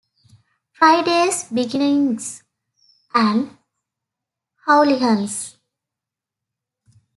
Friday's, 0.71 1.43
Bennigan's, 1.49 2.41
and 3.13 3.55
Houlihan's. 4.65 5.57